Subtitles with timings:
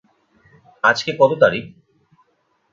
[0.83, 1.63] আজকে কত তারিখ?